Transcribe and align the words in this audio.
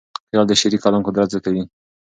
خیال 0.29 0.45
د 0.49 0.53
شعري 0.61 0.77
کلام 0.83 1.01
قدرت 1.07 1.27
زیاتوي. 1.33 1.63